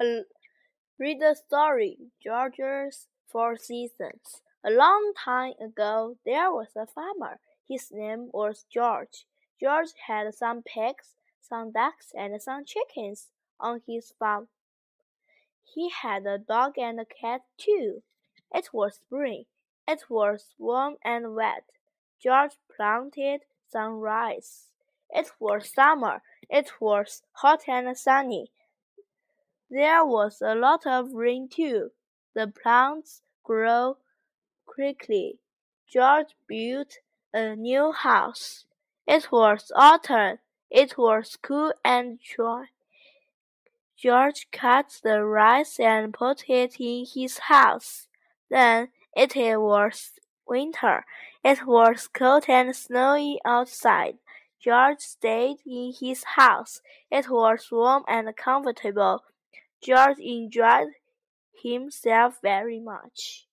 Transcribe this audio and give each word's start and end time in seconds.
Read 0.00 1.18
the 1.18 1.34
story, 1.34 1.98
George's 2.22 3.08
Four 3.26 3.56
Seasons. 3.56 4.42
A 4.64 4.70
long 4.70 5.12
time 5.24 5.54
ago, 5.60 6.16
there 6.24 6.52
was 6.52 6.68
a 6.76 6.86
farmer. 6.86 7.40
His 7.68 7.90
name 7.90 8.30
was 8.32 8.64
George. 8.72 9.26
George 9.60 9.88
had 10.06 10.32
some 10.32 10.62
pigs, 10.62 11.16
some 11.42 11.72
ducks, 11.72 12.12
and 12.16 12.40
some 12.40 12.64
chickens 12.64 13.32
on 13.58 13.82
his 13.88 14.12
farm. 14.20 14.46
He 15.64 15.90
had 15.90 16.24
a 16.26 16.38
dog 16.38 16.78
and 16.78 17.00
a 17.00 17.04
cat 17.04 17.40
too. 17.56 18.04
It 18.54 18.68
was 18.72 18.94
spring. 18.94 19.46
It 19.88 20.04
was 20.08 20.54
warm 20.58 20.98
and 21.04 21.34
wet. 21.34 21.64
George 22.22 22.52
planted 22.76 23.40
some 23.66 23.98
rice. 23.98 24.68
It 25.10 25.32
was 25.40 25.72
summer. 25.74 26.22
It 26.48 26.70
was 26.80 27.22
hot 27.32 27.64
and 27.66 27.98
sunny. 27.98 28.52
There 29.70 30.04
was 30.04 30.40
a 30.40 30.54
lot 30.54 30.86
of 30.86 31.12
rain 31.12 31.48
too. 31.48 31.90
The 32.34 32.46
plants 32.46 33.22
grew 33.44 33.98
quickly. 34.64 35.38
George 35.86 36.34
built 36.46 36.98
a 37.34 37.54
new 37.54 37.92
house. 37.92 38.64
It 39.06 39.30
was 39.30 39.70
autumn. 39.76 40.38
It 40.70 40.96
was 40.96 41.36
cool 41.42 41.72
and 41.84 42.18
dry. 42.20 42.66
George 43.96 44.48
cut 44.52 45.00
the 45.02 45.24
rice 45.24 45.80
and 45.80 46.14
put 46.14 46.48
it 46.48 46.76
in 46.78 47.04
his 47.04 47.38
house. 47.38 48.06
Then 48.48 48.88
it 49.16 49.34
was 49.36 50.12
winter. 50.46 51.04
It 51.44 51.66
was 51.66 52.08
cold 52.08 52.44
and 52.48 52.74
snowy 52.74 53.40
outside. 53.44 54.18
George 54.60 55.00
stayed 55.00 55.58
in 55.66 55.92
his 55.98 56.24
house. 56.24 56.80
It 57.10 57.28
was 57.28 57.68
warm 57.70 58.04
and 58.08 58.34
comfortable. 58.36 59.24
George 59.82 60.20
enjoyed 60.20 60.92
himself 61.62 62.38
very 62.42 62.80
much. 62.80 63.47